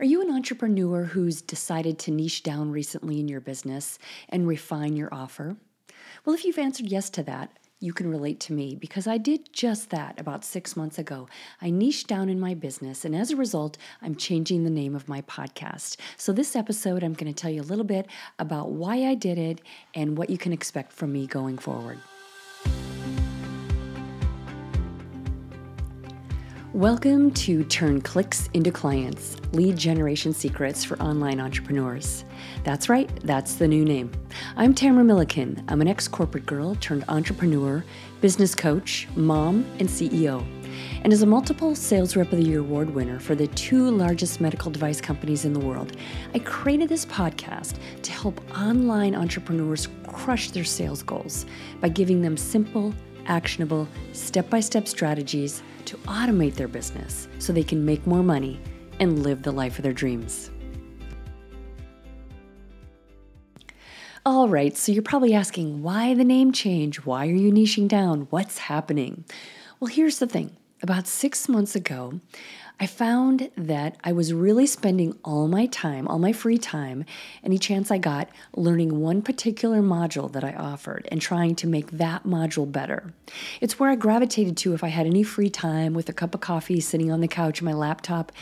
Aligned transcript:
Are 0.00 0.06
you 0.06 0.22
an 0.22 0.30
entrepreneur 0.30 1.04
who's 1.04 1.42
decided 1.42 1.98
to 1.98 2.10
niche 2.10 2.42
down 2.42 2.72
recently 2.72 3.20
in 3.20 3.28
your 3.28 3.42
business 3.42 3.98
and 4.30 4.48
refine 4.48 4.96
your 4.96 5.12
offer? 5.12 5.58
Well, 6.24 6.34
if 6.34 6.42
you've 6.46 6.58
answered 6.58 6.86
yes 6.86 7.10
to 7.10 7.22
that, 7.24 7.50
you 7.80 7.92
can 7.92 8.10
relate 8.10 8.40
to 8.40 8.54
me 8.54 8.74
because 8.74 9.06
I 9.06 9.18
did 9.18 9.52
just 9.52 9.90
that 9.90 10.18
about 10.18 10.42
six 10.42 10.74
months 10.74 10.98
ago. 10.98 11.28
I 11.60 11.68
niched 11.68 12.06
down 12.06 12.30
in 12.30 12.40
my 12.40 12.54
business, 12.54 13.04
and 13.04 13.14
as 13.14 13.30
a 13.30 13.36
result, 13.36 13.76
I'm 14.00 14.16
changing 14.16 14.64
the 14.64 14.70
name 14.70 14.96
of 14.96 15.06
my 15.06 15.20
podcast. 15.20 15.98
So, 16.16 16.32
this 16.32 16.56
episode, 16.56 17.02
I'm 17.02 17.12
going 17.12 17.30
to 17.30 17.38
tell 17.38 17.50
you 17.50 17.60
a 17.60 17.62
little 17.62 17.84
bit 17.84 18.06
about 18.38 18.70
why 18.70 19.04
I 19.04 19.14
did 19.14 19.36
it 19.36 19.60
and 19.94 20.16
what 20.16 20.30
you 20.30 20.38
can 20.38 20.54
expect 20.54 20.94
from 20.94 21.12
me 21.12 21.26
going 21.26 21.58
forward. 21.58 21.98
Welcome 26.74 27.32
to 27.32 27.64
Turn 27.64 28.00
Clicks 28.00 28.48
into 28.54 28.70
Clients 28.70 29.36
Lead 29.50 29.76
Generation 29.76 30.32
Secrets 30.32 30.84
for 30.84 30.96
Online 31.02 31.40
Entrepreneurs. 31.40 32.24
That's 32.62 32.88
right, 32.88 33.10
that's 33.24 33.56
the 33.56 33.66
new 33.66 33.84
name. 33.84 34.12
I'm 34.54 34.72
Tamara 34.72 35.02
Milliken. 35.02 35.64
I'm 35.66 35.80
an 35.80 35.88
ex 35.88 36.06
corporate 36.06 36.46
girl 36.46 36.76
turned 36.76 37.04
entrepreneur, 37.08 37.84
business 38.20 38.54
coach, 38.54 39.08
mom, 39.16 39.66
and 39.80 39.88
CEO. 39.88 40.46
And 41.02 41.12
as 41.12 41.22
a 41.22 41.26
multiple 41.26 41.74
Sales 41.74 42.14
Rep 42.14 42.30
of 42.30 42.38
the 42.38 42.44
Year 42.44 42.60
award 42.60 42.90
winner 42.90 43.18
for 43.18 43.34
the 43.34 43.48
two 43.48 43.90
largest 43.90 44.40
medical 44.40 44.70
device 44.70 45.00
companies 45.00 45.44
in 45.44 45.52
the 45.52 45.58
world, 45.58 45.96
I 46.34 46.38
created 46.38 46.88
this 46.88 47.04
podcast 47.04 47.78
to 48.02 48.12
help 48.12 48.40
online 48.56 49.16
entrepreneurs 49.16 49.88
crush 50.06 50.52
their 50.52 50.62
sales 50.62 51.02
goals 51.02 51.46
by 51.80 51.88
giving 51.88 52.22
them 52.22 52.36
simple, 52.36 52.94
actionable, 53.26 53.88
step 54.12 54.48
by 54.50 54.60
step 54.60 54.88
strategies 54.88 55.62
to 55.86 55.96
automate 55.98 56.54
their 56.54 56.68
business 56.68 57.28
so 57.38 57.52
they 57.52 57.62
can 57.62 57.84
make 57.84 58.06
more 58.06 58.22
money 58.22 58.60
and 59.00 59.22
live 59.22 59.42
the 59.42 59.52
life 59.52 59.78
of 59.78 59.82
their 59.82 59.92
dreams. 59.92 60.50
All 64.26 64.48
right, 64.48 64.76
so 64.76 64.92
you're 64.92 65.02
probably 65.02 65.32
asking 65.32 65.82
why 65.82 66.12
the 66.14 66.24
name 66.24 66.52
change? 66.52 66.98
Why 67.06 67.26
are 67.26 67.34
you 67.34 67.50
niching 67.50 67.88
down? 67.88 68.26
What's 68.30 68.58
happening? 68.58 69.24
Well, 69.80 69.88
here's 69.88 70.18
the 70.18 70.26
thing 70.26 70.56
about 70.82 71.06
six 71.06 71.48
months 71.48 71.74
ago, 71.74 72.20
I 72.82 72.86
found 72.86 73.50
that 73.58 73.96
I 74.02 74.12
was 74.12 74.32
really 74.32 74.66
spending 74.66 75.14
all 75.22 75.48
my 75.48 75.66
time, 75.66 76.08
all 76.08 76.18
my 76.18 76.32
free 76.32 76.56
time, 76.56 77.04
any 77.44 77.58
chance 77.58 77.90
I 77.90 77.98
got, 77.98 78.30
learning 78.56 79.00
one 79.00 79.20
particular 79.20 79.82
module 79.82 80.32
that 80.32 80.42
I 80.42 80.54
offered 80.54 81.06
and 81.12 81.20
trying 81.20 81.56
to 81.56 81.66
make 81.66 81.90
that 81.90 82.24
module 82.24 82.70
better. 82.70 83.12
It's 83.60 83.78
where 83.78 83.90
I 83.90 83.96
gravitated 83.96 84.56
to 84.58 84.72
if 84.72 84.82
I 84.82 84.88
had 84.88 85.06
any 85.06 85.22
free 85.22 85.50
time 85.50 85.92
with 85.92 86.08
a 86.08 86.14
cup 86.14 86.34
of 86.34 86.40
coffee 86.40 86.80
sitting 86.80 87.12
on 87.12 87.20
the 87.20 87.28
couch, 87.28 87.60
my 87.60 87.74
laptop 87.74 88.32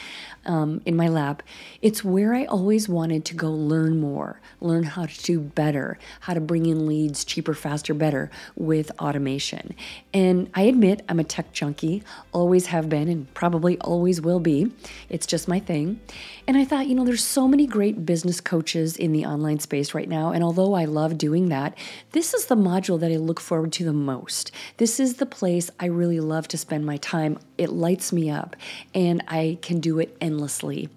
um, 0.46 0.82
in 0.86 0.94
my 0.94 1.08
lap. 1.08 1.42
It's 1.82 2.04
where 2.04 2.32
I 2.32 2.44
always 2.44 2.88
wanted 2.88 3.24
to 3.24 3.34
go 3.34 3.50
learn 3.50 3.98
more, 3.98 4.40
learn 4.60 4.84
how 4.84 5.06
to 5.06 5.22
do 5.24 5.40
better, 5.40 5.98
how 6.20 6.34
to 6.34 6.40
bring 6.40 6.66
in 6.66 6.86
leads 6.86 7.24
cheaper, 7.24 7.54
faster, 7.54 7.92
better 7.92 8.30
with 8.54 8.92
automation. 9.00 9.74
And 10.14 10.48
I 10.54 10.62
admit 10.62 11.04
I'm 11.08 11.18
a 11.18 11.24
tech 11.24 11.52
junkie, 11.52 12.04
always 12.32 12.66
have 12.66 12.88
been, 12.88 13.08
and 13.08 13.34
probably 13.34 13.78
always 13.80 14.20
will 14.20 14.27
will 14.28 14.40
be. 14.40 14.70
It's 15.08 15.26
just 15.26 15.48
my 15.48 15.58
thing. 15.58 16.00
And 16.46 16.58
I 16.58 16.64
thought, 16.66 16.86
you 16.86 16.94
know, 16.94 17.04
there's 17.04 17.24
so 17.24 17.48
many 17.48 17.66
great 17.66 18.04
business 18.04 18.42
coaches 18.42 18.96
in 18.96 19.12
the 19.12 19.24
online 19.24 19.58
space 19.58 19.94
right 19.94 20.08
now. 20.08 20.32
And 20.32 20.44
although 20.44 20.74
I 20.74 20.84
love 20.84 21.16
doing 21.16 21.48
that, 21.48 21.76
this 22.12 22.34
is 22.34 22.46
the 22.46 22.56
module 22.56 23.00
that 23.00 23.10
I 23.10 23.16
look 23.16 23.40
forward 23.40 23.72
to 23.72 23.84
the 23.84 23.94
most. 23.94 24.52
This 24.76 25.00
is 25.00 25.14
the 25.14 25.26
place 25.26 25.70
I 25.80 25.86
really 25.86 26.20
love 26.20 26.46
to 26.48 26.58
spend 26.58 26.84
my 26.84 26.98
time. 26.98 27.38
It 27.56 27.70
lights 27.70 28.12
me 28.12 28.28
up 28.28 28.54
and 28.94 29.24
I 29.28 29.58
can 29.62 29.80
do 29.80 29.98
it 29.98 30.14
endlessly. 30.20 30.90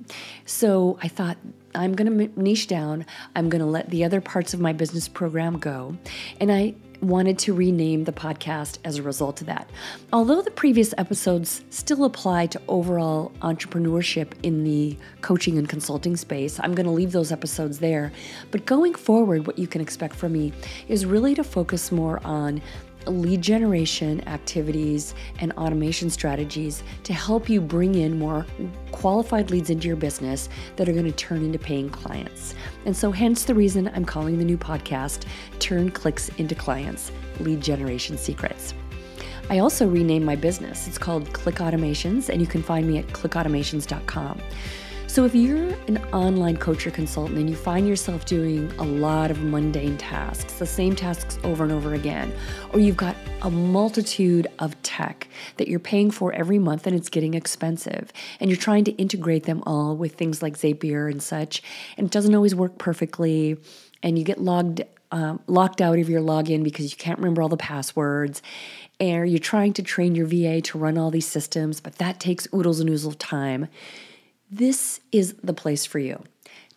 So 0.46 1.00
I 1.02 1.08
thought, 1.08 1.38
I'm 1.74 1.94
going 1.94 2.30
to 2.30 2.42
niche 2.42 2.68
down. 2.68 3.06
I'm 3.34 3.50
going 3.50 3.62
to 3.62 3.66
let 3.66 3.90
the 3.90 4.04
other 4.04 4.20
parts 4.20 4.54
of 4.54 4.60
my 4.60 4.74
business 4.74 5.08
program 5.08 5.58
go. 5.58 5.96
And 6.42 6.52
I 6.52 6.76
wanted 7.02 7.40
to 7.40 7.54
rename 7.54 8.04
the 8.04 8.12
podcast 8.12 8.78
as 8.84 8.98
a 8.98 9.04
result 9.04 9.42
of 9.42 9.48
that. 9.48 9.70
Although 10.14 10.42
the 10.42 10.52
previous 10.52 10.94
episodes 10.98 11.64
still 11.70 12.06
apply 12.06 12.48
to 12.48 12.62
overall 12.68 13.32
entrepreneurship 13.42 14.34
in 14.44 14.64
the 14.64 14.98
coaching 15.22 15.58
and 15.58 15.68
consulting 15.68 16.16
space, 16.16 16.60
I'm 16.62 16.76
going 16.76 16.86
to 16.86 16.92
leave 16.92 17.12
those 17.12 17.32
episodes 17.32 17.80
there. 17.80 18.12
But 18.52 18.66
going 18.66 18.94
forward, 18.94 19.48
what 19.48 19.58
you 19.58 19.68
can 19.68 19.82
expect 19.82 20.16
from 20.16 20.34
me 20.34 20.54
is 20.88 21.06
really 21.06 21.34
to 21.36 21.44
focus 21.44 21.92
more 21.92 22.22
on 22.24 22.62
lead 23.08 23.42
generation 23.42 24.28
activities 24.28 25.16
and 25.40 25.52
automation 25.54 26.10
strategies 26.10 26.84
to 27.04 27.14
help 27.14 27.50
you 27.50 27.62
bring 27.62 27.96
in 27.96 28.18
more 28.18 28.46
qualified 28.92 29.52
leads 29.52 29.70
into 29.70 29.88
your 29.88 29.98
business 29.98 30.50
that 30.76 30.88
are 30.88 30.94
going 30.94 31.06
to 31.06 31.12
turn 31.12 31.44
into 31.44 31.60
paying 31.60 31.90
clients. 31.90 32.56
And 32.86 32.96
so, 32.96 33.12
hence 33.12 33.46
the 33.46 33.56
reason 33.56 33.90
I'm 33.94 34.06
calling 34.06 34.38
the 34.38 34.46
new 34.46 34.58
podcast 34.58 35.26
Turn 35.60 35.92
Clicks 35.92 36.30
into 36.38 36.56
Clients 36.56 37.12
Lead 37.40 37.62
Generation 37.62 38.18
Secrets. 38.18 38.74
I 39.50 39.60
also 39.60 39.88
renamed 39.88 40.26
my 40.26 40.36
business. 40.36 40.88
It's 40.88 40.98
called 40.98 41.34
Click 41.34 41.56
Automations, 41.56 42.30
and 42.30 42.40
you 42.40 42.48
can 42.48 42.64
find 42.64 42.88
me 42.88 43.00
at 43.00 43.08
clickautomations.com. 43.08 44.42
So, 45.12 45.26
if 45.26 45.36
you're 45.36 45.74
an 45.90 45.98
online 46.14 46.56
coach 46.56 46.88
or 46.88 46.92
consultant 46.92 47.38
and 47.38 47.50
you 47.50 47.56
find 47.58 47.86
yourself 47.86 48.24
doing 48.24 48.72
a 48.78 48.86
lot 48.86 49.30
of 49.30 49.44
mundane 49.44 49.98
tasks, 49.98 50.54
the 50.54 50.66
same 50.66 50.96
tasks 50.96 51.38
over 51.44 51.66
and 51.66 51.74
over 51.74 51.94
again, 51.94 52.32
or 52.72 52.80
you've 52.80 52.96
got 52.96 53.18
a 53.42 53.52
multitude 53.52 54.48
of 54.60 54.82
tech 54.84 55.28
that 55.58 55.68
you're 55.68 55.82
paying 55.82 56.12
for 56.12 56.32
every 56.32 56.60
month 56.60 56.88
and 56.88 56.96
it's 56.96 57.10
getting 57.10 57.34
expensive, 57.34 58.14
and 58.40 58.50
you're 58.50 58.58
trying 58.58 58.86
to 58.86 58.92
integrate 58.94 59.44
them 59.44 59.62
all 59.66 59.98
with 59.98 60.16
things 60.16 60.42
like 60.42 60.54
Zapier 60.54 61.12
and 61.12 61.22
such, 61.22 61.62
and 61.98 62.08
it 62.08 62.12
doesn't 62.14 62.34
always 62.34 62.56
work 62.56 62.78
perfectly, 62.78 63.58
and 64.02 64.18
you 64.18 64.24
get 64.24 64.40
logged 64.40 64.82
um, 65.12 65.42
locked 65.46 65.82
out 65.82 66.00
of 66.00 66.08
your 66.08 66.22
login 66.22 66.64
because 66.64 66.90
you 66.90 66.98
can't 66.98 67.20
remember 67.20 67.42
all 67.42 67.50
the 67.50 67.58
passwords, 67.58 68.42
and 68.98 69.30
you're 69.30 69.40
trying 69.40 69.74
to 69.74 69.84
train 69.84 70.16
your 70.16 70.26
VA 70.26 70.62
to 70.62 70.78
run 70.78 70.98
all 70.98 71.12
these 71.12 71.28
systems, 71.28 71.82
but 71.82 71.96
that 71.96 72.22
takes 72.22 72.48
oodles 72.56 72.80
and 72.80 72.90
oodles 72.90 73.06
of 73.06 73.18
time 73.18 73.68
this 74.52 75.00
is 75.12 75.34
the 75.42 75.54
place 75.54 75.86
for 75.86 76.00
you. 76.00 76.22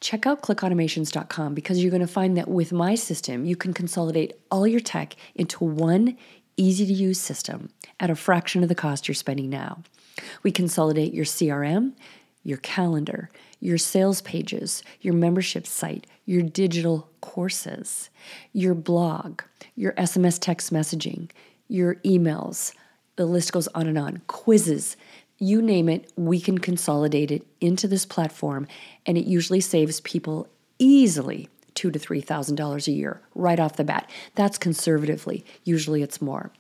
Check 0.01 0.27
out 0.27 0.43
clickautomations.com 0.43 1.55
because 1.55 1.83
you're 1.83 1.91
going 1.91 2.01
to 2.01 2.07
find 2.07 2.37
that 2.37 2.49
with 2.49 2.73
my 2.73 2.95
system, 2.95 3.45
you 3.45 3.57
can 3.57 3.75
consolidate 3.75 4.35
all 4.51 4.67
your 4.67 4.81
tech 4.81 5.17
into 5.35 5.65
one 5.65 6.17
easy 6.57 6.87
to 6.87 6.93
use 6.93 7.21
system 7.21 7.71
at 7.99 8.11
a 8.11 8.15
fraction 8.15 8.63
of 8.63 8.69
the 8.69 8.75
cost 8.75 9.09
you're 9.09 9.15
spending 9.15 9.51
now. 9.51 9.83
We 10.43 10.53
consolidate 10.53 11.13
your 11.13 11.25
CRM, 11.25 11.95
your 12.45 12.59
calendar, 12.59 13.31
your 13.59 13.79
sales 13.79 14.21
pages, 14.21 14.83
your 15.01 15.15
membership 15.15 15.67
site, 15.67 16.07
your 16.27 16.43
digital 16.43 17.09
courses, 17.21 18.11
your 18.53 18.75
blog, 18.75 19.43
your 19.75 19.93
SMS 19.95 20.39
text 20.39 20.73
messaging, 20.73 21.31
your 21.67 21.97
emails. 21.97 22.73
The 23.17 23.27
list 23.27 23.53
goes 23.53 23.69
on 23.69 23.87
and 23.87 23.99
on. 23.99 24.23
Quizzes, 24.27 24.97
you 25.39 25.61
name 25.61 25.89
it, 25.89 26.13
we 26.17 26.41
can 26.41 26.59
consolidate 26.59 27.31
it 27.31 27.47
into 27.61 27.89
this 27.89 28.07
platform, 28.07 28.67
and 29.05 29.19
it 29.19 29.27
usually 29.27 29.61
saves 29.61 30.01
people 30.01 30.49
easily 30.79 31.49
two 31.75 31.91
to 31.91 31.99
three 31.99 32.21
thousand 32.21 32.57
dollars 32.57 32.87
a 32.89 32.93
year 32.93 33.21
right 33.35 33.59
off 33.59 33.77
the 33.77 33.85
bat. 33.85 34.09
That's 34.35 34.59
conservatively. 34.59 35.45
Usually 35.65 36.03
it's 36.03 36.23
more. 36.23 36.51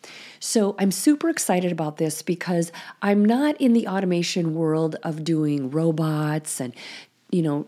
So 0.40 0.74
I'm 0.78 0.90
super 0.90 1.28
excited 1.28 1.72
about 1.72 1.96
this 1.96 2.22
because 2.22 2.72
I'm 3.00 3.24
not 3.24 3.60
in 3.60 3.72
the 3.72 3.86
automation 3.86 4.54
world 4.54 4.96
of 5.02 5.24
doing 5.24 5.70
robots 5.70 6.60
and 6.60 6.74
you 7.30 7.42
know 7.42 7.66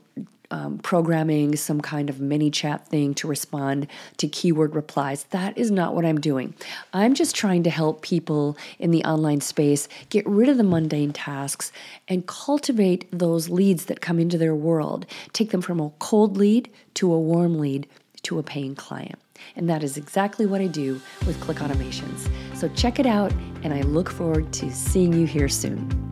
um, 0.50 0.78
programming 0.78 1.56
some 1.56 1.80
kind 1.80 2.10
of 2.10 2.16
ManyChat 2.16 2.86
thing 2.86 3.14
to 3.14 3.26
respond 3.26 3.86
to 4.18 4.28
keyword 4.28 4.74
replies. 4.74 5.24
That 5.24 5.56
is 5.56 5.70
not 5.70 5.94
what 5.94 6.04
I'm 6.04 6.20
doing. 6.20 6.54
I'm 6.92 7.14
just 7.14 7.34
trying 7.34 7.62
to 7.64 7.70
help 7.70 8.02
people 8.02 8.56
in 8.78 8.90
the 8.90 9.04
online 9.04 9.40
space 9.40 9.88
get 10.08 10.26
rid 10.26 10.48
of 10.48 10.56
the 10.56 10.64
mundane 10.64 11.12
tasks 11.12 11.72
and 12.08 12.26
cultivate 12.26 13.06
those 13.10 13.48
leads 13.48 13.86
that 13.86 14.00
come 14.00 14.18
into 14.18 14.38
their 14.38 14.54
world, 14.54 15.06
take 15.32 15.50
them 15.50 15.62
from 15.62 15.80
a 15.80 15.90
cold 15.98 16.36
lead 16.36 16.70
to 16.94 17.12
a 17.12 17.18
warm 17.18 17.58
lead 17.58 17.86
to 18.22 18.38
a 18.38 18.42
paying 18.42 18.74
client. 18.74 19.18
And 19.54 19.68
that 19.68 19.82
is 19.82 19.96
exactly 19.96 20.46
what 20.46 20.60
I 20.60 20.66
do 20.66 21.00
with 21.26 21.40
Click 21.40 21.58
Automations. 21.58 22.28
So 22.56 22.68
check 22.70 22.98
it 22.98 23.06
out, 23.06 23.32
and 23.62 23.72
I 23.72 23.82
look 23.82 24.10
forward 24.10 24.52
to 24.54 24.70
seeing 24.72 25.12
you 25.12 25.26
here 25.26 25.48
soon. 25.48 26.05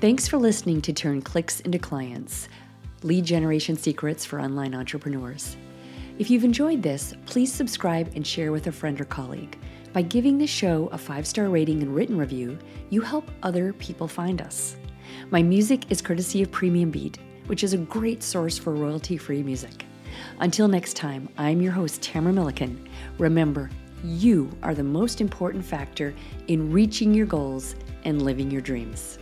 Thanks 0.00 0.26
for 0.26 0.38
listening 0.38 0.80
to 0.82 0.94
Turn 0.94 1.20
Clicks 1.20 1.60
into 1.60 1.78
Clients 1.78 2.48
Lead 3.02 3.22
Generation 3.22 3.76
Secrets 3.76 4.24
for 4.24 4.40
Online 4.40 4.74
Entrepreneurs. 4.74 5.58
If 6.18 6.30
you've 6.30 6.42
enjoyed 6.42 6.82
this, 6.82 7.12
please 7.26 7.52
subscribe 7.52 8.10
and 8.16 8.26
share 8.26 8.50
with 8.50 8.66
a 8.66 8.72
friend 8.72 8.98
or 8.98 9.04
colleague. 9.04 9.58
By 9.92 10.00
giving 10.00 10.38
the 10.38 10.46
show 10.46 10.88
a 10.90 10.96
five 10.96 11.26
star 11.26 11.50
rating 11.50 11.82
and 11.82 11.94
written 11.94 12.16
review, 12.16 12.58
you 12.88 13.02
help 13.02 13.30
other 13.42 13.74
people 13.74 14.08
find 14.08 14.40
us. 14.40 14.78
My 15.30 15.42
music 15.42 15.90
is 15.90 16.00
courtesy 16.00 16.42
of 16.42 16.50
Premium 16.50 16.90
Beat, 16.90 17.18
which 17.44 17.62
is 17.62 17.74
a 17.74 17.78
great 17.78 18.22
source 18.22 18.56
for 18.56 18.72
royalty 18.72 19.18
free 19.18 19.42
music. 19.42 19.84
Until 20.38 20.66
next 20.66 20.96
time, 20.96 21.28
I'm 21.36 21.60
your 21.60 21.72
host, 21.72 22.00
Tamara 22.00 22.32
Milliken. 22.32 22.88
Remember, 23.18 23.68
you 24.02 24.50
are 24.62 24.74
the 24.74 24.82
most 24.82 25.20
important 25.20 25.62
factor 25.62 26.14
in 26.48 26.72
reaching 26.72 27.12
your 27.12 27.26
goals 27.26 27.74
and 28.06 28.22
living 28.22 28.50
your 28.50 28.62
dreams. 28.62 29.18